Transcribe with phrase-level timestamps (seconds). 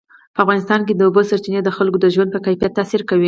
[0.33, 3.19] په افغانستان کې د اوبو سرچینې د خلکو د ژوند په کیفیت تاثیر کوي.